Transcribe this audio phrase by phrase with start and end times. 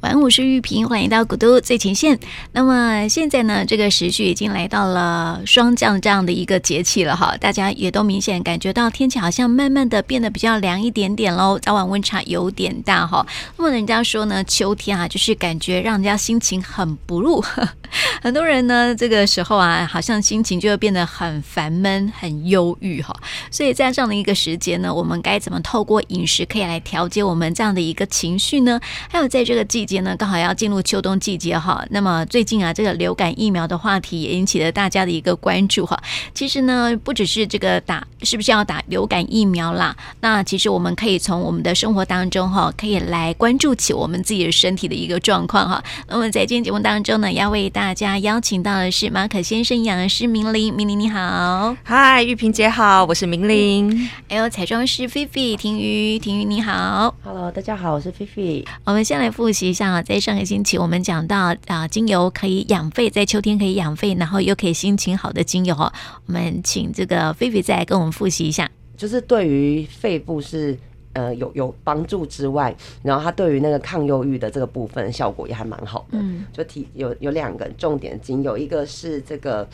[0.00, 2.18] 晚安，我是玉萍，欢迎到古都最前线。
[2.52, 13.26] 那么现在呢，这个时序已经来到了霜降这样的一个节气了哈，大家也都明显感觉到天气好像慢慢的变得比较凉一点点喽，早晚温差有点大哈。
[13.58, 17.44] 那么人家说呢，秋天啊，就是感觉让人家心情很不入，
[18.22, 23.14] 很多人呢这个时候啊，好像心情就会变得很烦闷、很忧郁哈。
[23.50, 28.80] 所以在这样的一个时节呢，我们该怎么透过饮食可以来调节我们这样的一个情绪呢？
[29.10, 31.84] 还有在这个季节呢，刚好要进入秋冬季节哈。
[31.90, 36.00] 那么最近啊，这个流感疫苗的话题也引起了大家的一个关注哈。
[36.32, 45.82] 其实呢，不只是这个打是不是要打流感疫苗啦，那其实我们可以从我们的生活当中哈，可以来关注起我们自己的身体的一个状况哈。
[46.06, 58.64] 那么在今天节目当中呢，要为大家邀请到的是马可先生营养师明玲，明玲你好，嗨，玉萍姐好，我是明玲，还有彩妆师菲菲婷瑜，婷瑜你好，Hello，大家好，我是菲菲。
[58.84, 65.92] 我们先来复习一下啊，在上个星期我们讲到啊，精油可以养肺，在秋天可以养肺，然后又可以心情好的精油哦。
[66.26, 70.76] 我们请这个菲菲再来跟我们复习一下，就是对于肺部是
[71.12, 76.18] 呃有有帮助之外，然后它对于那个抗忧郁的这个部分效果也还蛮好的。
[76.18, 79.68] 嗯，就提有有两个重点精油，一个是这个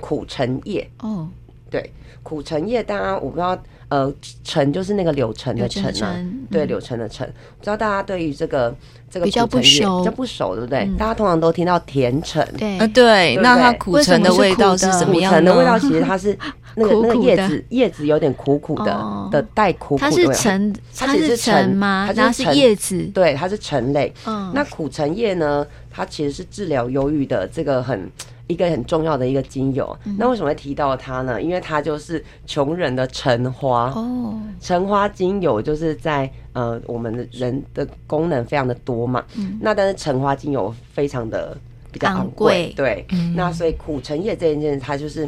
[0.00, 1.28] 苦橙叶哦，
[1.70, 3.60] 对，苦橙叶，大家我不知道。
[3.92, 4.10] 呃，
[4.42, 6.16] 橙就是那个柳橙的橙啊，
[6.50, 7.26] 对，柳橙的橙。
[7.26, 8.74] 不知道大家对于这个
[9.10, 10.90] 这个比较不熟，比较不熟，对不对？
[10.96, 13.36] 大家通常都听到甜橙，对，对。
[13.42, 15.30] 那它苦橙的味道是什么样？
[15.30, 16.34] 苦橙的味道其实它是
[16.76, 20.10] 那个那个叶子叶子有点苦苦的的带苦苦的。
[20.10, 22.10] 它是橙，它是橙吗？
[22.16, 24.10] 它是叶子，对，它是橙类。
[24.54, 25.66] 那苦橙叶呢？
[25.92, 28.10] 它其实是治疗忧郁的这个很。
[28.48, 31.40] 一个很重要的一个精油，那为什么会提到它呢？
[31.40, 34.38] 因为它就是穷人的橙花哦。
[34.60, 39.24] 橙花精油就是在呃，我们的人的功能非常的多嘛。
[39.60, 41.56] 那但是橙花精油非常的
[41.90, 43.06] 比较昂贵，对。
[43.34, 45.26] 那所以苦橙叶这一件，它就是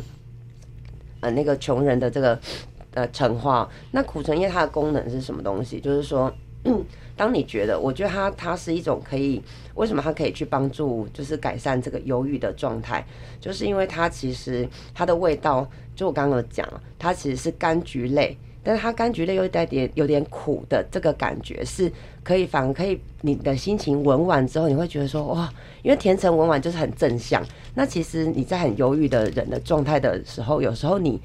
[1.20, 2.38] 呃那个穷人的这个
[2.92, 3.66] 呃橙花。
[3.92, 5.80] 那苦橙叶它的功能是什么东西？
[5.80, 6.30] 就是说。
[7.16, 9.41] 当你觉得，我觉得它它是一种可以，
[9.75, 13.04] 为什么它可以去帮助，就是改善这个忧郁的状态，
[13.41, 21.91] 就是因为它其实它的味道，就我刚刚有讲，它其实是柑橘类，但是它柑橘类又带点有点苦的这个感觉，是
[22.24, 25.48] 可以反而可以你的心情闻完之后，你会觉得说哇，
[25.82, 27.41] 因为甜橙闻完就是很正向，
[27.74, 31.20] 那其实你在很忧郁的人的状态的时候，有时候你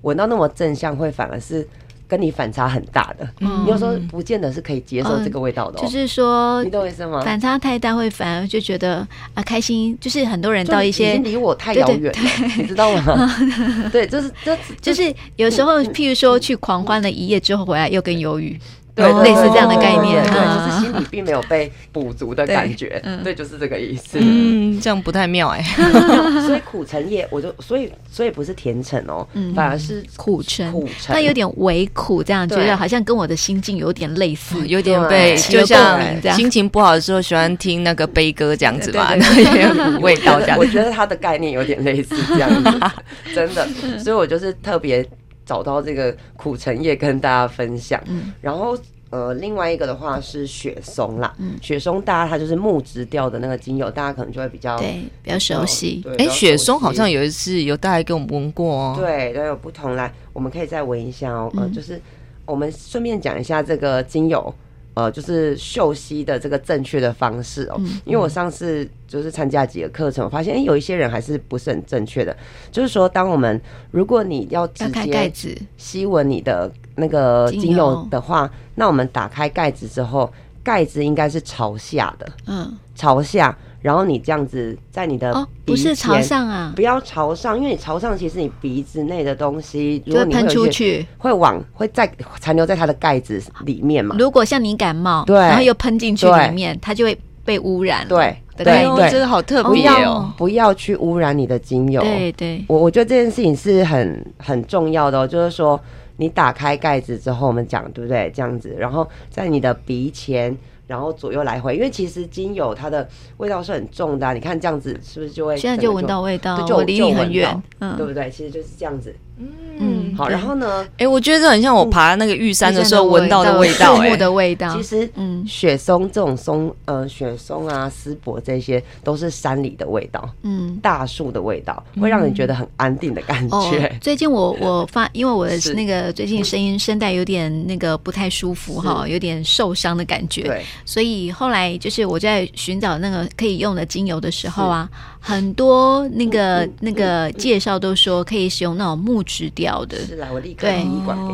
[0.00, 1.68] 闻到那么正向，会反而是。
[2.14, 5.80] 跟你反差很大的，嗯、你有时候不见得是可以接受这个味道的。
[5.80, 7.20] 就是说，你懂我意思吗？
[7.24, 12.18] 反差太大会反而就觉得啊开心，就是很多人到一些离我太遥远了，
[12.56, 13.36] 你知道吗？
[13.90, 18.56] 对，就是这就是有时候，譬如说去狂欢了一夜之后回来又跟忧郁。
[18.94, 24.18] 对，类似这样的概念，对，就是心里并没有被补足的感觉，对，就是这个意思。
[24.20, 25.60] 嗯，这样不太妙哎。
[26.46, 36.00] 所以苦橙叶，我就所以所以不是甜橙哦，反而是苦橙，苦橙，它有点微苦，这样觉得好像跟我的心境有点类似，有点被，就像
[36.32, 39.66] 心情不好的时候喜欢听那个悲歌这样子吧，那些
[40.00, 40.56] 味道这样。
[40.56, 42.80] 我觉得它的概念有点类似这样子，
[43.34, 43.66] 真的，
[43.98, 45.04] 所以我就是特别。
[45.44, 48.76] 找到这个苦橙叶跟大家分享，嗯、然后
[49.10, 56.02] 呃，另外一个的话是雪松啦，嗯、雪松大家它就是木质调的那个精油，大家可能就会比较对比较熟悉。
[56.18, 59.94] 哎，雪松好像有一次有大家给我们闻过哦，对，都有不同。
[59.94, 62.00] 来，我们可以再闻一下哦，呃，就是
[62.44, 64.52] 我们顺便讲一下这个精油。
[64.94, 72.36] 呃，就是嗅息的这个正确的方式哦，因为我上次就是参加几个课程，我发现哎，有一些人还是不是很正确的。
[72.70, 73.60] 就是说，当我们
[73.90, 75.32] 如果你要直接
[75.76, 83.56] 吸闻你的那个精油的话，那我们打开盖子之后，盖子应该是朝下的，嗯，朝下。
[83.84, 85.30] 然后你这样子在你的
[85.62, 94.16] 鼻前，不是朝上啊，不要朝上，因为你朝上，其实你鼻子内的东西就会喷出去，会往会在残留在它的盖子里面嘛。
[94.18, 97.14] 如果像你感冒，对，然后又喷进去里面，它就会
[97.44, 98.08] 被污染。
[98.08, 102.00] 对对对，这个好特别哦，不要去污染你的精油。
[102.00, 105.78] 对对，我我觉得这件事情是很很重要的哦，就是说
[106.16, 108.32] 你打开盖子之后，我们讲对不对？
[108.34, 110.56] 这样子，然后在你的鼻前。
[110.86, 113.08] 然后左右来回，因为其实精油它的
[113.38, 116.60] 味道是很重的，啊，你看这样子是不是就会现在就闻到味道？
[116.66, 118.30] 就离你很远，嗯，对不对？
[118.30, 124.74] 其实就是这样子，嗯，嗯，好，然后呢，哎，我觉得这很像我爬那个玉山的时候闻到的味道，树木的味道。
[124.76, 133.92] 其实，嗯，雪松这种松，呃，雪松啊，丝柏这些都是山里的味道，嗯，大树的味道会让你觉得很安定的感觉。
[134.00, 144.88] 最近我 我发，因为我的那个 最近声音声带有点那个不太舒服哈，有点受伤的感觉，对，所以后来就是我在寻找那个可以用的精油的时候啊，
[145.26, 150.84] 很多那个那个介绍都说可以使用那种木质调的，是啦，我立刻对，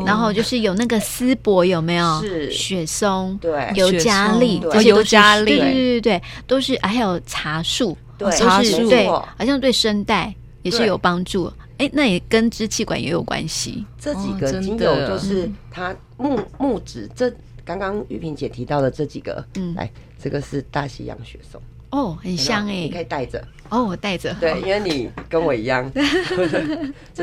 [0.06, 2.20] 然后就是有那个丝柏有没有？
[2.20, 10.32] 是雪松，对，尤加利，尤加利，对对对对，都是还有茶树，对，茶树对，好像对声带
[10.62, 11.52] 也是有帮助。
[11.78, 13.84] 哎，那也跟支气管也有关系。
[13.98, 17.28] 这几个精油就是它木木质，这
[17.64, 19.90] 刚刚玉萍姐提到的这几个，嗯，来，
[20.22, 21.60] 这个是大西洋雪松。
[21.90, 23.42] 哦，很香哎，你可以带着。
[23.69, 24.34] 哦，我带着。
[24.40, 25.84] 对， 因为你跟我一样，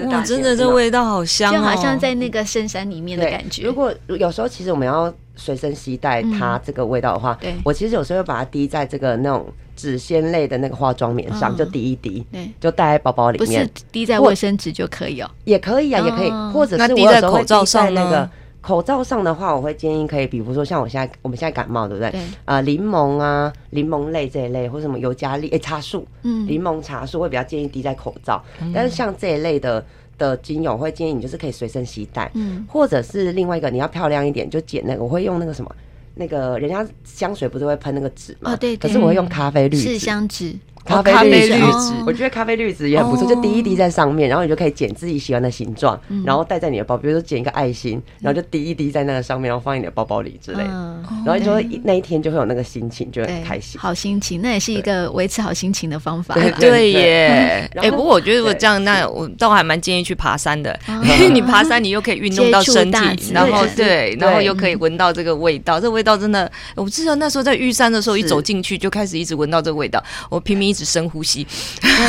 [0.09, 3.63] 哇，真的这味道好香，就好像在那个深山里面的感觉。
[3.63, 18.29] 如果有时候其实我们要随身携带它这个味道的话，对，我其实有时候会把它滴在这个那种纸纤类的那个化妆棉上，就滴一滴，对，就带在包包里面，不是滴在卫生纸就可以哦，也可以啊，也可以，或者是滴在口罩上那个。
[18.67, 22.11] 口罩上的话，我会建议可以，比如说像我现在我们现在感冒，对不对？
[22.11, 22.19] 对。
[22.43, 28.43] 啊，柠檬啊，柠檬类这一类，或者什么尤加利，哎，茶树，嗯，柠檬茶树会比较建议滴在口罩。
[28.61, 28.73] 嗯。
[28.75, 29.85] 但是像这一类的
[30.17, 35.73] 的精油，我会建议你就是可以随身携带，嗯，或者是另外一个你要漂亮一点，就剪那个，我会用那个什么，
[36.15, 38.51] 那个人家香水不是会喷那个纸吗？
[38.51, 38.75] 哦，对。
[38.75, 39.97] 可是我会用咖啡滤纸。
[39.97, 40.53] 香纸。
[40.87, 53.79] 咖啡滤纸，我觉得咖啡滤纸也很不错，就滴一滴在上面，然后你就可以剪自己喜欢的形状，然后带在你的包，比如说剪一个爱心，然后就滴一滴在那个上面，然后放在你的包包里之类的，然后就会那一天就会有那个心情，就很开心。
[53.79, 56.35] 好心情，那也是一个维持好心情的方法。
[56.59, 63.45] 对耶，哎，不过我觉得如果这样，那我倒还蛮建议去爬山的，因为 你爬山，你又可以运动到身体，然。
[63.51, 70.76] 后对，然后又可以闻到这个味道，这味道真的，我记得那时候在玉山的时候，一走进去就开始一直闻到这个味道，我拼命。
[70.77, 71.45] 只深呼吸，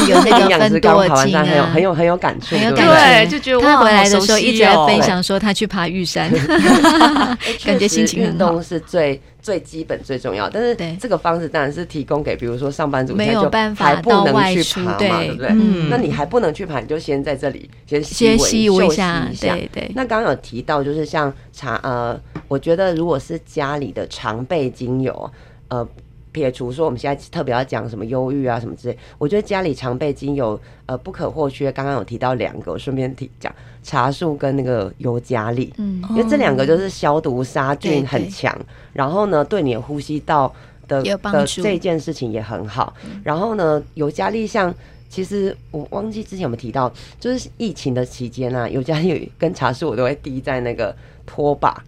[0.06, 2.86] 有那个 分多金很有很有很有感触，很有感
[3.24, 3.30] 觉。
[3.30, 6.30] 就觉得他回来的时候一直在分享说他去爬玉山，
[7.64, 10.50] 感觉心情运动是最最基本最重要。
[10.50, 15.48] 但是这个方式当然是提供给比如说上班族，没有办法到外出嘛，对不对？
[15.88, 19.90] 那你还不能去爬，你就先在这里先先吸一下，对对。
[19.94, 25.30] 那刚刚有提到就是像茶呃，我觉得如果是家里的常备精油，
[25.68, 25.88] 呃。
[26.32, 31.70] 撇除说我们现在特别要讲什么忧郁啊什么之类，我觉得家里常备精油呃不可或缺。
[31.72, 38.56] 刚刚有提到两个，我顺便提讲茶树跟那个尤加利，嗯，因为这两个就是消毒杀菌很强，
[38.92, 40.52] 然后呢对你的呼吸道
[40.86, 42.94] 的的这件事情也很好。
[43.22, 44.74] 然后呢尤加利像
[45.08, 50.94] 其实我忘记之前有没有提到，就是疫情的期间啊，尤加利跟茶树我都会滴在那个
[51.26, 51.82] 拖把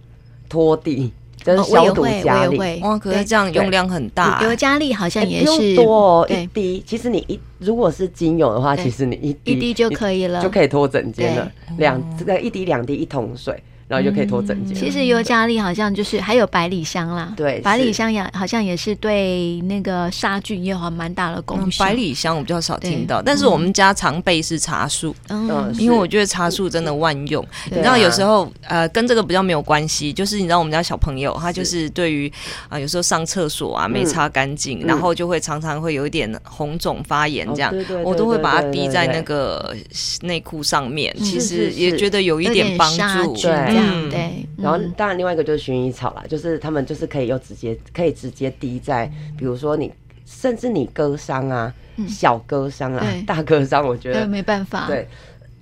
[0.49, 1.13] 拖地。
[1.45, 2.99] 就是消毒加力，哇！
[2.99, 4.41] 可是这样用量很大。
[4.43, 11.51] 尤加利好像也是多一滴，其实你一如果是精油的话，其实你一一滴就可以了，就可以拖整间了。
[11.79, 13.63] 两这个一滴两滴一桶水。
[13.91, 14.73] 然后就可以拖整洁。
[14.73, 21.85] 其实尤加利好像就是还有百里香啦，对，百里香也好像也是对那个杀菌也有蛮大的功效。
[21.85, 27.45] 百里香我比较少听到，但是我们家常备是茶树，嗯，因为我觉得茶树真的万用。
[27.69, 32.33] 你知道有时候呃跟这个比较没有关系，就是你知道我们家小朋友他就是对于
[32.69, 39.75] 啊有时候上厕所啊没擦干净，然后就会常常会有一点红肿发炎这样，我都会把它滴在那个
[40.23, 42.89] 内裤上面，其实也觉得有一点帮
[43.25, 43.80] 助，对。
[43.81, 44.47] 嗯，对。
[44.56, 49.93] 然后，当然，另外一个就是薰衣草啦，就是他们就是可以又直接可以直接滴在，比如说你
[50.27, 51.72] 甚至你割伤啊，
[52.06, 54.87] 小割伤啊，大割伤，我觉得没办法。
[54.87, 55.08] 对，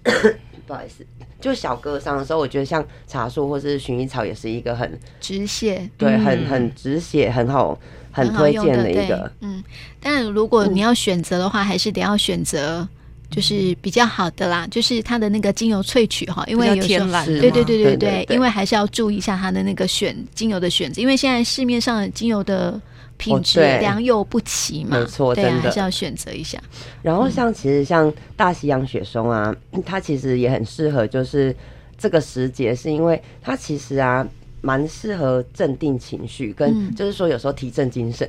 [0.66, 1.06] 不好意思，
[1.40, 7.78] 就小割伤的时候，我觉得像茶树或是薰衣草也是一个很止血，对，很很止血，很好，
[8.10, 9.30] 很推荐的一个。
[9.40, 9.62] 嗯，
[10.00, 12.86] 但如果你要选择的话，还是得要选择。
[13.30, 22.80] 就是比较好的啦，就是它的那个精油萃取哈，因为有时候对对对对对，因为还是要注意一下它的那个选精油的选择，因为现在市面上的精油的
[23.18, 26.58] 品质良莠不齐嘛，没错，对，还是要选择一下。
[27.02, 29.54] 然后像其实像大西洋雪松啊，
[29.84, 31.54] 它其实也很适合，就是
[31.98, 34.26] 这个时节，是因为它其实啊
[34.62, 38.26] 蛮适合镇定情绪，跟就是说有时候提振精神，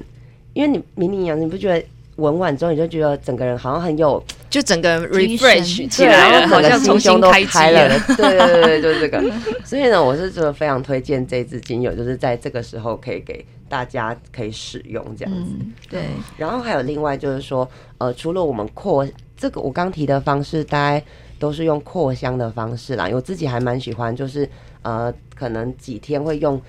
[0.54, 1.86] 因为你明明阳，你不觉得？
[2.20, 7.90] 闻完之后，你就觉得整个人好像很有，就整个 refresh 起来了，好像重新开机了。
[8.16, 9.24] 对对对，就是这个。
[9.64, 15.52] 所以呢，我是真的非常推荐这支精油，就是在这个时候可以给大家可以使用这样子。
[15.60, 16.02] 嗯、对。
[16.38, 19.08] 然后还有另外就是说，呃，除了我们扩
[19.38, 21.04] 这个我刚提的方式，大概
[21.38, 23.10] 都是用扩香的方式啦。
[23.14, 24.50] 我自己还蛮喜欢，就是
[24.82, 26.62] 呃，可能几天会用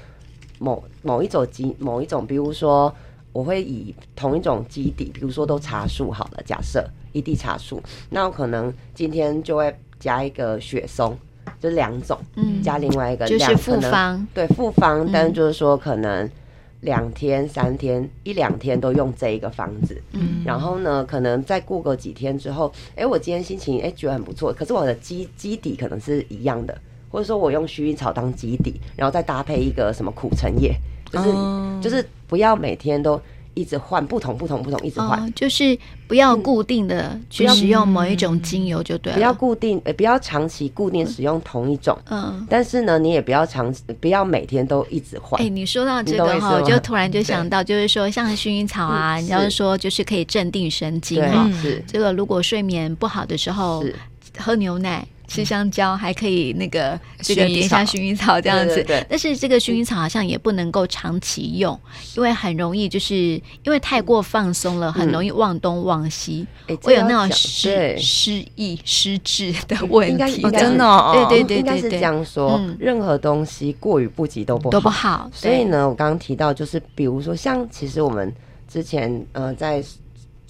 [0.59, 2.95] 某某一种精某一种，比如说
[3.33, 11.17] 我会以同一种基底，比如说都茶树好了，假设一地茶树，那我可能今天就会加一个雪松，
[11.61, 16.29] 就两种，嗯，加另外一个就是复方，对复方，但是就是说可能。
[16.83, 26.75] 两天、三天、一两天都用这一个方子，嗯，然后呢，可能再过个几天之后，哎，我今天心情哎觉得很不错，可是我的基基底可能是一样的，
[27.11, 30.75] 或者说我用薰衣草当基底，然后再搭配一个什么苦橙叶，
[31.11, 33.21] 就是、哦、就是不要每天都。
[33.55, 35.77] 一直换不同不同不同，一直换，哦，就是
[36.07, 45.39] 不要固定的去使用某一种精油就对了，不要固定，呃，不要长期固定使用同一种，嗯，但是呢，你也不要长，不要每天都一直换。
[45.43, 51.85] 哎，你说到这个哈，我就突然就想到，就是说像薰衣草啊，你要是说就是可以镇定神经哈，是。
[51.89, 53.85] 这个如果睡眠不好的时候
[54.39, 55.07] 喝牛奶。
[55.31, 61.79] 吃香蕉还可以，那个这个点一下薰衣草这样子，但是这个薰衣草好像也不能够长期用，
[62.17, 66.45] 因为很容易就是因为太过放松了，很容易忘东忘西，
[66.83, 70.43] 会有那种失失忆、失智的问题。
[70.51, 75.31] 真的，对对对，应该是这样说，任何东西过于不及都不好，都不好。
[75.33, 78.35] 所以呢，我刚刚提到就是，比如说像其实我们
[78.69, 79.81] 之前呃在。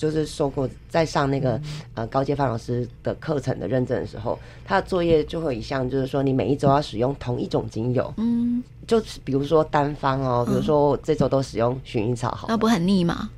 [0.01, 1.61] 就是说过，在上那个
[1.93, 13.29] 呃高阶范老师的课程的认证的时候，他的作业就会一项，就是说你每一周要使用同一种精油，嗯，就比如说单方哦，比如说我这周都使用薰衣草，好，那不很腻吗？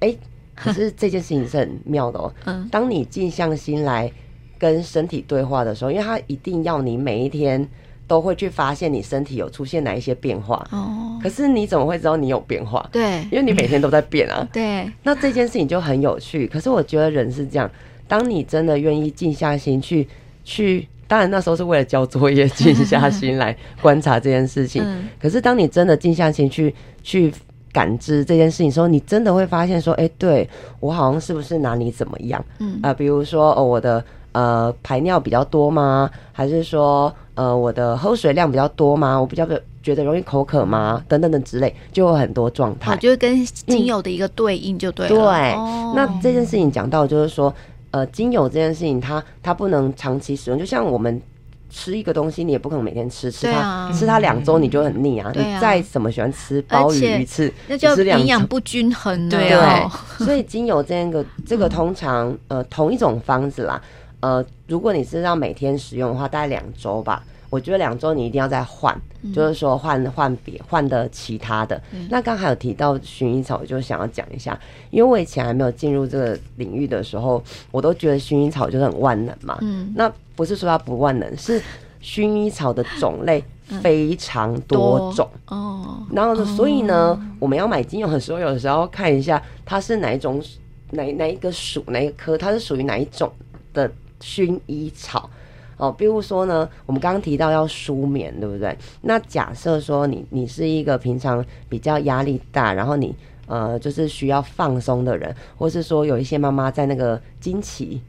[0.00, 0.18] 哎、欸，
[0.56, 2.34] 可是这件事情是很妙的哦。
[2.46, 4.12] 嗯，当你静下心来
[4.58, 7.68] 跟身体对话的时候，因为他一定要你每一天。
[8.06, 12.88] 都会去发现你身体有出现哪一些变化哦，可是你怎么会知道你有变化？
[12.92, 14.46] 对，因为你每天都在变啊。
[14.52, 16.46] 对，那这件事情就很有趣。
[16.46, 17.70] 可是我觉得人是这样，
[18.06, 20.06] 当你真的愿意静下心去
[20.44, 24.84] 去，当然那时候是为了交作业，静下心来 观察这件事情。
[25.20, 26.72] 可是当你真的静下心去
[27.02, 27.32] 去
[27.72, 30.48] 感知这件事情的时候，你真的会发现说，哎，对
[30.78, 32.44] 我好像是不是哪里怎么样？
[32.60, 34.02] 嗯啊，比如说哦，我的
[34.36, 36.10] 呃排尿比较多吗？
[36.32, 37.10] 还是说？
[37.36, 39.20] 呃，我的喝水量比较多吗？
[39.20, 39.46] 我比较
[39.82, 41.04] 觉得容易口渴吗？
[41.06, 42.94] 等等等之类，就有很多状态。
[42.94, 45.14] 啊，就是跟精油的一个对应就对了。
[45.14, 47.52] 嗯、对，哦、那这件事情讲到就是说，
[47.90, 50.58] 呃，精油这件事情它，它它不能长期使用。
[50.58, 51.20] 就像我们
[51.68, 55.30] 吃一个东西，你也不可能每天吃，吃它、啊、吃它两周你就很腻啊。
[55.34, 59.28] 嗯、你再怎么喜欢吃鲍鱼鱼翅，那叫营养不均衡。
[59.28, 63.78] 对啊， 所以精油这个这个通常呃同一种方子啦。
[64.26, 67.22] 呃，如果你是要每天使用的话，大概两周吧。
[67.48, 68.92] 我觉得两周你一定要再换，
[69.22, 71.80] 嗯、就是说换换别换的其他的。
[71.92, 74.58] 嗯、那刚才有提到薰衣草，我就想要讲一下，
[74.90, 77.40] 因为我以前还没有进入这个领域的时候，
[77.70, 79.56] 我都觉得薰衣草就是很万能嘛。
[79.60, 81.62] 嗯，那不是说它不万能，是
[82.02, 83.42] 薰衣草的种类
[83.80, 86.06] 非常多种、嗯、哦。
[86.10, 90.42] 然后呢，所以呢，哦、我们要买精油的时候，有的时候要看一下它是哪一种
[90.90, 93.32] 哪哪一个属哪一个科，它是属于哪一种
[93.72, 93.88] 的。
[94.20, 95.28] 薰衣草，
[95.76, 98.76] 哦，比如说呢，我们刚刚提到要舒眠，对不对？
[99.02, 103.14] 那假设说你你是一个平常比较压力大，然后你
[103.46, 108.00] 呃就是需要放松的人，或是说有一些妈妈在那个经期，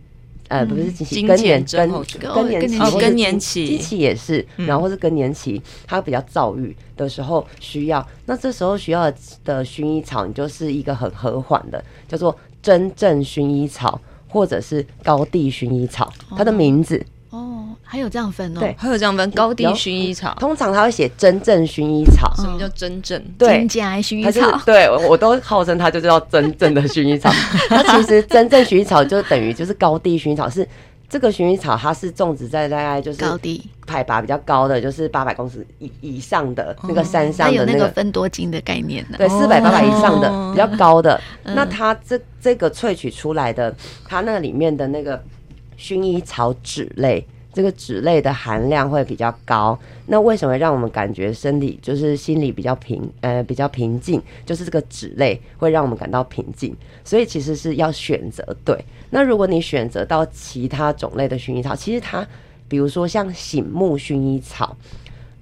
[0.48, 9.12] 呃，不是经期，更年更更年期，更年期，经期也是，然后或是更年期，她比较躁郁的时候需要，那这时候需要
[9.44, 14.00] 的薰衣草，你就是一个很和缓的，叫做真正薰衣草。
[14.28, 20.36] 或者是高地薰衣草，它的名字哦，还有这样分哦，对，还有这样分高地薰衣草。
[20.40, 23.22] 通常他会写真正薰衣草，什么叫真正？
[23.38, 24.62] 对，真假薰衣草？
[24.66, 27.30] 对，我都号称它就叫真正的薰衣草。
[27.70, 30.68] 它其实真正薰衣草就等于就是高地薰衣草是。
[31.10, 39.18] 这个薰衣草它是种植在大概就是高地海拔比较高的，就是八百公尺以以上的那个山上的那个分多金的概念呢？
[39.18, 43.74] 对，四百八百以上的比较高的，那它这这个萃取出来的，
[44.06, 45.24] 它那里面的那个
[45.78, 47.26] 薰衣草酯类。
[47.58, 54.22] 这个脂类的含量会比较高，那为什么让我们感觉身体就是心里比较平呃比较平静？
[54.46, 58.78] 就是这个脂类会让我们感到平静，所以其实是要选择对。
[59.10, 62.24] 那如果你选择到其他种类的薰衣草，其实它
[62.68, 64.78] 比如说像醒目薰衣草，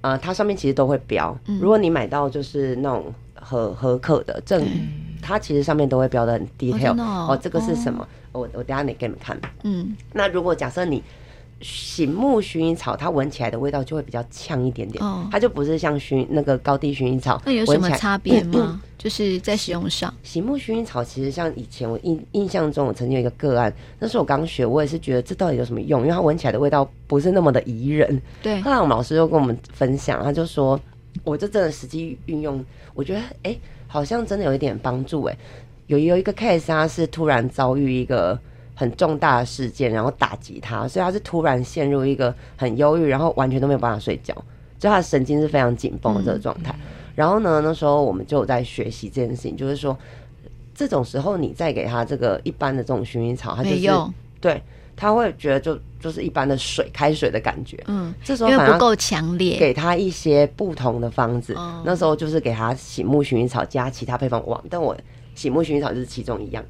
[0.00, 1.38] 呃，它上面其实都会标。
[1.60, 4.66] 如果你买到就是那种合合可的正，
[5.20, 8.08] 它其实上面都会标的很 detail 哦，这个是什么？
[8.32, 9.38] 我我等下你给你们看。
[9.64, 11.02] 嗯，那如果假设你
[11.62, 17.40] 醒目薰衣草，它闻起来的味道就会比较呛一点点，哦、它就不是像薰那个高地薰衣草。
[17.46, 18.50] 那有什么差别吗？
[18.52, 26.02] 嗯嗯、就是在使用上，醒目薰衣草其实像以前我印印象中，我曾经有一个个案，那时候我刚学，我也是觉得这到底有什么用？
[26.02, 28.20] 因为它闻起来的味道不是那么的宜人。
[28.42, 28.60] 对。
[28.60, 30.78] 后来我们老师又跟我们分享，他就说，
[31.24, 35.38] 我就真的实际运用，我觉得哎、欸，好像真的有一点帮助哎、欸。
[35.86, 38.38] 有有一个 case，他是突然遭遇一个。
[38.78, 44.34] 很重大的事件，然后打击他，所以他是突然陷入一个很忧郁，然后完全都没有办法睡觉，
[44.78, 46.72] 就他的神经是非常紧绷的这个状态。
[46.74, 49.96] 嗯、然后呢，那时候我们就有在学习这件事情，就是说，
[50.74, 54.62] 这种时候你再给他这个一般的这种薰衣草，他就是用对，
[54.94, 57.82] 他会觉得就就是一般的水，开水的感觉。
[57.86, 61.54] 嗯，这时候因为不够强烈，给他一些不同的方子。
[61.56, 64.62] 嗯、那时候就是给他醒目薰衣草加其他配方，哇！
[64.68, 64.94] 但我
[65.34, 66.62] 醒目薰衣草就是其中一样。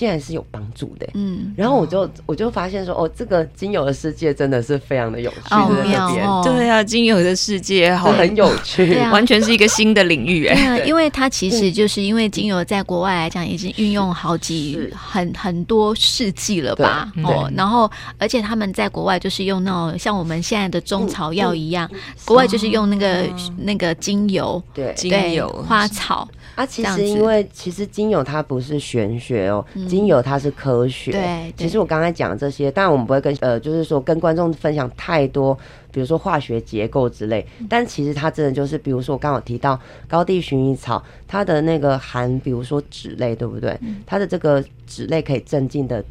[0.00, 21.86] 竟然是有帮助的，嗯，然后我就我就发现说，哦，这个精油的世界真的是非常的有趣，奥妙哦，对啊，精油的世界好很有趣， 完全是一个新的领域，哎，因为它其实就是因为精油在国外来讲已经运用好几很很多世纪了吧，哦，然后而且他们在国外就是用那种像我们现在的中草药一样，
[22.24, 23.28] 国外就是用那个
[23.58, 25.46] 那个精油，对，精油。
[25.68, 26.26] 花草。
[26.54, 31.12] 啊，其实因为其实精油它不是玄学哦，嗯、精油它是科学。
[31.12, 35.56] 对，其实我刚才讲的这些，当然我们不会跟呃，就是说跟观众分享太多，
[35.90, 37.46] 比如说化学结构之类。
[37.60, 43.76] 嗯、但其实它真的就是，比如说我刚刚有提到高地薰衣草，它的那个含，比如说脂类，对不对？
[43.80, 46.04] 嗯、它的这个脂类可以镇静的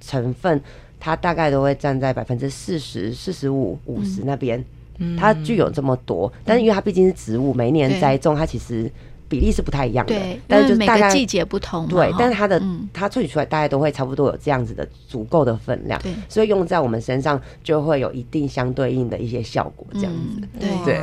[0.00, 0.60] 成分，
[1.00, 4.64] 它大概都会占在百分之四十、四十五、五十那边。
[4.98, 8.88] 嗯、它具有这么多，但是因为它毕竟是植物，每一年栽种，它其实。
[9.28, 20.68] 比例是不太一样的，对，但是就每个季节不同，对，但是它的它萃取出来大概都会差不多有这样子的足够的分量，对，所以用在我们身上就会有一定相对应的一些效果，这样子，对。
[20.84, 21.00] 对，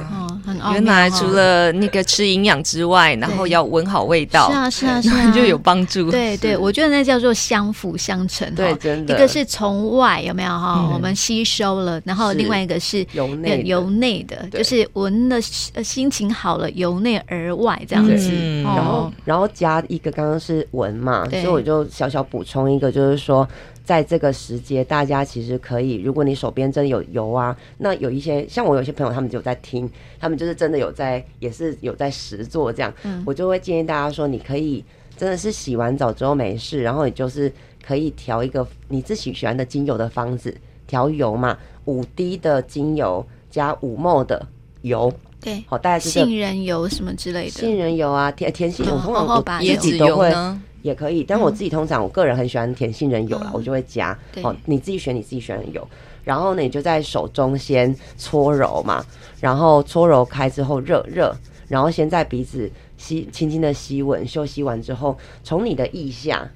[0.74, 18.15] 原来除了那个吃营养之外，然后要闻好味道，是啊是啊是啊，就有帮助，对对，我觉得那叫做相辅相成，对，真的，一个是从外有没有哈，我们吸收了，然后另外一个是由内由内的，就是闻的心情好了，由内而外这样子。
[18.32, 23.48] 嗯，然后然后加一个，刚刚是闻嘛，所以我就小小补充一个，就是说，
[23.84, 34.84] 在这个时节，大家其实可以，如果你手边真的有油啊，那有一些像我有些朋友，他们就在听，他们就是真的有在，也是有在实做这样，嗯、我就会建议大家说，你可以
[35.18, 37.52] 真的是洗完澡之后没事，然后你就是
[37.86, 40.56] 可以调一个你自己喜欢的精油的方子，
[40.88, 44.48] 调油嘛，五滴的精油加五 ml 的
[44.82, 45.14] 油。
[45.42, 50.34] 对，好，大概是杏仁油什么之类的，杏仁油啊，甜甜杏仁，通常我自己都会
[50.82, 54.18] 也可以，但我自己通常我个人很喜欢甜杏仁油啦，我就会加。
[54.42, 55.88] 好，你自己选你自己选的油，
[56.24, 59.06] 然后呢，你就在手中先搓揉嘛，
[59.40, 61.36] 然后搓揉开之后热热，
[61.68, 66.50] 然后先在鼻子吸，轻轻的吸吻，休息完之后，从你的腋下。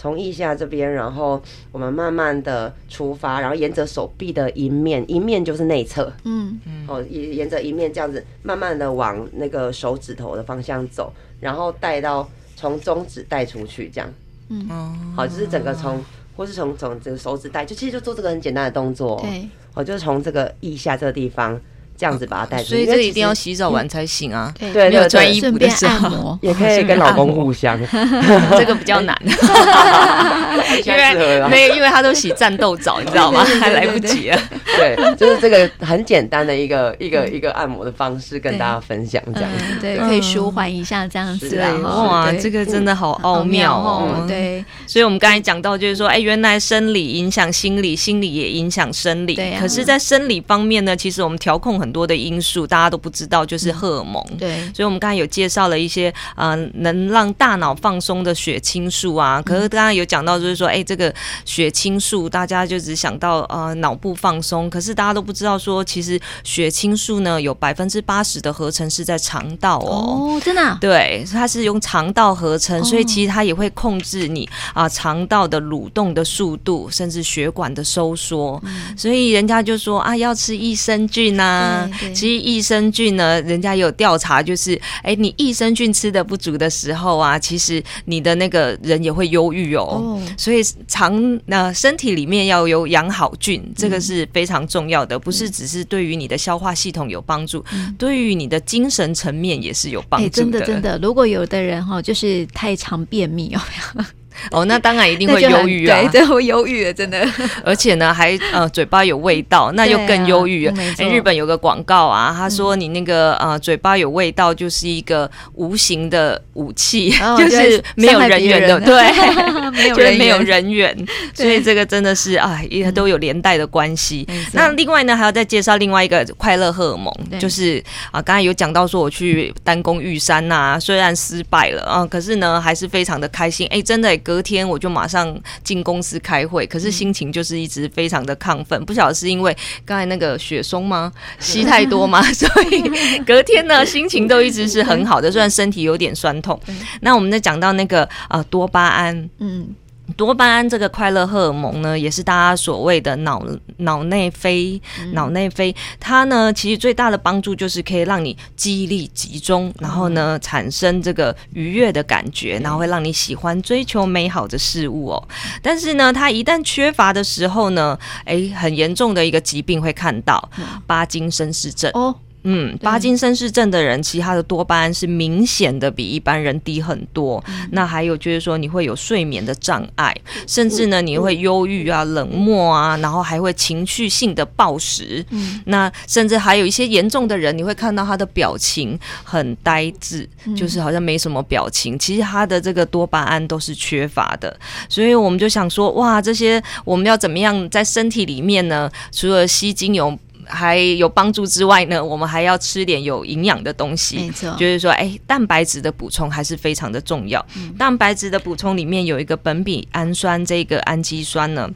[0.00, 1.38] 从腋下这边，然后
[1.70, 6.58] 我们慢慢的出发，然后沿着手臂的一面，一面就是内侧，嗯。
[6.64, 14.10] 嗯，哦，沿沿着一面这样子，慢慢的往那个手指头的方向走，然后带到从中指带出去，这样，
[14.48, 14.66] 嗯，
[15.14, 16.02] 好，就是整个从，
[16.34, 21.60] 或是从从这个手指带，就其实就做这个很简单的动作，对，哦，就是从这个腋下这个地方。
[22.00, 24.50] 这样子把它带出去，所以这一定要洗澡完才行啊。
[24.72, 27.78] 对没有穿衣服的按摩 也可以跟老公互相，
[28.56, 29.14] 这个比较难，
[30.86, 33.44] 因为没有，因为他都洗战斗澡，你知道吗？
[33.60, 34.42] 还来不及啊。
[34.78, 41.74] 对，就是这个很简单的一个一个一个按摩的方式，跟大家分享这样子，对，可以舒缓一下这样子啊。
[41.82, 44.24] 哇，这个真的好奥妙哦。
[44.26, 49.34] 对，所以我们刚才讲到，就是说，哎，原来生理影响心理，心理也影响生理。
[49.34, 51.89] 对，可是，在生理方面呢，其实我们调控很。
[51.90, 54.24] 很多的因素大家都不知道，就是荷尔蒙。
[54.38, 59.42] 对，所以我们刚才有介绍了一些，嗯、呃，能让大脑放松的血清素啊。
[59.42, 61.12] 可是刚刚有讲到，就是说，哎、欸，这个
[61.44, 70.36] 血清素大家就只想到呃脑部放松，可是大家都不知道说，其实血清素呢有百分之八十的合成是在肠道哦。
[70.36, 70.78] 哦，真的、啊？
[70.80, 78.60] 对，它是用肠道合成，所以其实它也会控制你啊肠道的蠕动的速度，甚至血管的收缩。
[78.64, 81.79] 嗯、所以人家就说啊，要吃益生菌呐、啊。
[82.14, 89.82] 其实益生菌呢，人家有调查，就是哎，你益生菌吃的不足的时候啊，其实你的那个人也会忧郁哦。
[89.82, 100.30] 哦，所以肠那身体里面要有养好菌，这个是非常重要的，不是只是对于你的消化系统有帮助，嗯、对于你的精神层面也是有帮助的。
[100.30, 104.04] 真的真的，如果有的人哈，就是太常便秘，有没有？
[104.50, 107.26] 哦，那当然一定会忧郁啊， 对，会忧郁的，真的。
[107.64, 110.66] 而且呢，还呃嘴巴有味道，那又更忧郁。
[110.66, 120.96] 哎，日本有个广告啊，他说你那个呃嘴巴有味道，就是一个无形的武器， 就是没有人缘的，对，就是没有人缘。
[121.34, 124.26] 所以这个真的是啊，也都有连带的关系。
[124.52, 133.66] 那另外呢，还要再介绍另外一个快乐荷尔蒙，就是啊，刚才有讲到说我去单攻玉山呐，虽然失败了啊，可是呢还是非常的开心。
[133.70, 138.80] 哎，真的，隔天我就马上进公司开会，可是心情就是一直非常的亢奋。
[138.84, 141.12] 不晓得是因为刚才那个雪松吗？
[141.40, 142.22] 吸太多吗？
[142.32, 146.60] 所以隔天呢心情都一直是很好的，虽然身体有点酸痛。
[147.00, 149.74] 那我们再讲到那个呃多巴胺，嗯。
[150.16, 153.42] 多巴胺这个快乐荷尔蒙呢，也是大家所谓的脑
[153.78, 154.80] 脑内啡。
[155.12, 165.28] 脑内啡它呢，其实最大的帮助就是可以让你记忆力集中，然后呢产生这个愉悦的感觉，然后会让你喜欢追求美好的事物哦。
[165.62, 170.50] 但是呢，它一旦缺乏的时候呢，诶，很严重的一个疾病会看到
[170.86, 172.14] 巴金森氏症哦。
[172.42, 177.42] 嗯，巴金森氏症的人，其实他的多巴胺是明显的比一般人低很多。
[177.48, 180.14] 嗯、那还有就是说，你会有睡眠的障碍，
[180.46, 185.24] 甚至呢，你会忧郁啊、冷漠啊，然后还会情绪性的暴食。
[185.30, 191.98] 嗯，那甚至还有一些严重的人，你会看到他的表情很呆滞，就是好像没什么表情。
[191.98, 198.90] 其实他的这个多巴胺都是缺乏的，所以我们就想说，哇，这些我们要怎么样在身体里面呢？
[199.12, 200.18] 除了吸精油。
[200.50, 204.16] 还有帮助之外呢，我们还要吃点有营养的东西。
[204.16, 207.44] 没错，就是说，哎，蛋白质的补充还是非常的重要。
[207.56, 211.70] 嗯，蛋白质的补充里面有一个苯丙氨酸，这个氨基酸呢。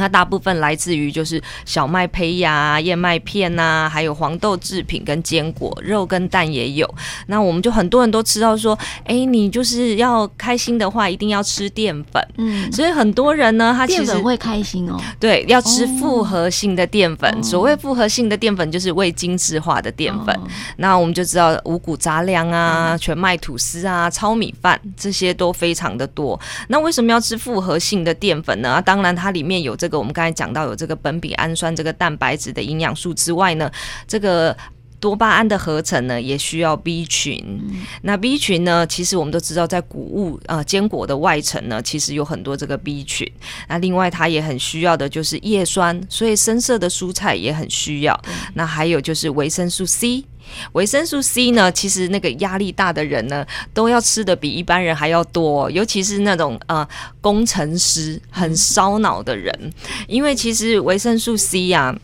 [0.00, 6.88] 它大部分来自于就是小麦胚芽、燕麦片呐、啊，还有黄豆制品跟坚果，肉跟蛋也有。
[7.26, 12.26] 那我们就很多人都吃到说，哎、欸，你就是要开心的话，一定要吃淀粉。
[12.38, 14.98] 嗯，所以很多人呢，他其实淀粉会开心哦。
[15.20, 17.30] 对，要吃复合性的淀粉。
[17.30, 20.34] 哦、所谓复合性的淀粉，就是未精制化的淀粉。
[20.34, 20.40] 哦、
[20.78, 26.40] 那我们就知道五谷杂粮啊、全麦吐司啊、糙米饭这些都非常的多。
[26.68, 28.80] 那为什么要吃复合性的淀粉呢？
[28.80, 29.89] 当然，它里面有这个。
[29.90, 33.68] 这个我们刚才讲到有这个苯丙氨酸这个蛋白质的营养素之外呢，
[34.06, 34.56] 这个
[35.00, 37.42] 多巴胺的合成呢也需要 B 群。
[37.44, 43.28] 嗯、那 B 群呢，其实我们都知道，在谷物呃坚果的外层呢，其实有很多这个 B 群。
[43.66, 48.14] 那另外它也很需要的就是叶酸，所以深色的蔬菜也很需要。
[48.28, 50.24] 嗯、那还有就是维生素 C。
[50.72, 56.86] 维生素 C 呢，其实那个压力大的人呢，都要吃的比一般人还要多，尤其是那种呃
[57.20, 59.72] 工程师很烧脑的人，
[60.06, 61.96] 因为其实维生素 C 呀、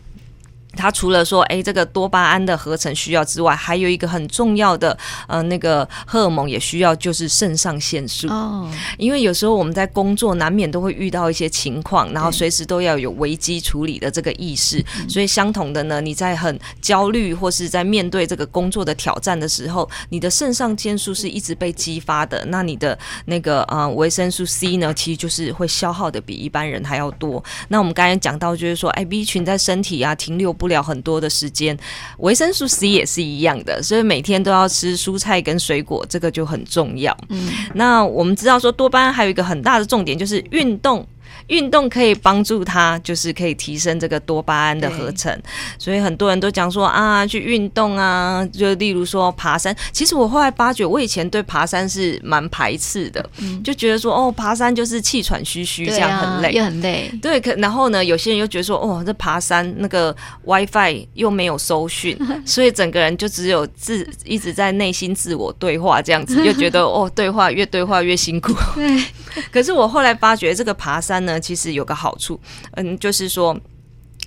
[0.77, 4.95] 它除了说，哎，这个多巴胺的合成需要之外，还有一个很重要的，
[5.27, 8.27] 呃，那个荷尔蒙也需要，就是肾上腺素。
[8.27, 8.69] 哦。
[8.99, 14.85] 因为有时候我们在工作难免都会遇到一些情况，然后随时都要有危机处理的这个意识。
[15.09, 22.45] 所以相同的呢，你在很焦虑或是在面对这个工作的挑战的时候，你的肾上腺素是一直被激发的。
[22.45, 27.43] 那你的那个呃维生素 C 呢，其实就是会消耗的比一般人还要多。
[27.69, 30.66] 那我们刚才讲到，就是说，哎，B 群在身体啊停留不。
[30.67, 31.77] 不了很多的时间，
[32.17, 37.17] 维生素 C 也是一样的，所以每天都要吃蔬菜跟水果，这个就很重要。
[37.29, 41.07] 嗯，那我们知道说多巴胺还有一个很大的重点就是运动。
[41.47, 45.33] 运动可以帮助他，就是可以提升这个多巴胺的合成，
[45.79, 49.75] 所以很多人都讲说啊，去运动啊，就例如说爬山。
[49.93, 57.09] 其实我后来发觉，我以前对爬山是蛮排斥的，嗯、就觉得说哦，爬山就是气喘吁吁，这样很累，也很累。
[57.21, 68.53] 对，可然后呢，有些人又觉得说哦，这爬山那个 WiFi 又没有收讯， 所以整个人就只有自一直在内心自我对话这样子，又觉得哦，对话越对话越辛苦。
[68.75, 69.03] 对，
[69.49, 71.36] 可是我后来发觉，这个爬山呢。
[71.39, 72.39] 其实有个好处，
[72.73, 73.59] 嗯，就是说。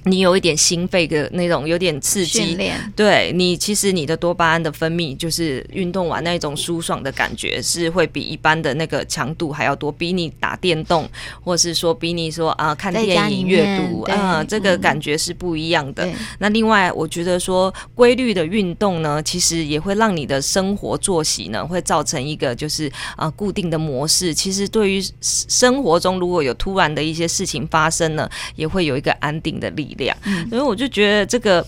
[0.04, 2.56] 你有一点心肺的那种有点刺激，
[2.96, 11.06] 对你其实你的多巴胺的分泌，就是运动完那种舒爽的感觉，是会比一般的那个强度还要多，比你打电动，
[11.42, 16.06] 或是说比你说啊看电影、阅读啊、呃，这个感觉是不一样的。
[16.06, 24.32] 嗯、那另外，我觉得说规律的运动呢，其实也会让你的生活作息呢，会造成一个就是啊、呃、固定的模式。
[24.32, 29.89] 其实对于生活中如果有突然的一些事情发生呢，也会有一个安定的力。
[29.94, 30.16] 力量，
[30.48, 31.64] 所以我就觉得这个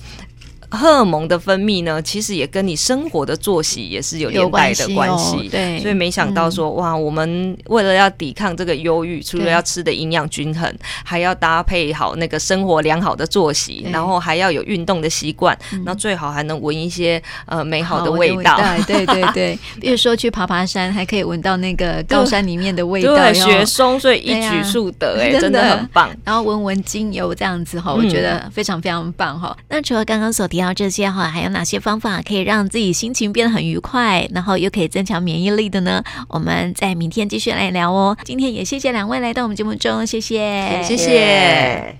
[0.72, 5.36] 荷尔蒙的分泌呢，其实也跟你生活的作息也是有连带的关系。
[5.36, 18.58] 哦、对，所以没想到说，嗯、哇，我们为了要抵抗这个忧郁，除了要吃的营养均衡，还要搭配好那个生活良好的作息，然后还要有运动的习惯，那最好还能闻一些呃美好的味道。
[18.86, 26.10] 对对对， 比如说去爬爬山，还可以闻到那个高山里面的味道，对，雪松，所以一举数得，哎，真的很棒。
[26.24, 29.54] 然后闻闻精油这样子哈，我觉得非常非常棒哈。
[29.68, 36.02] 那除了刚刚所提聊这些哈，还有哪些方法可以让自己心情变得很愉快，然后又可以增强免疫力的呢？
[36.28, 38.16] 我们在明天继续来聊哦。
[38.24, 41.96] 今天也谢谢两位来到我们节目中，谢谢，谢谢。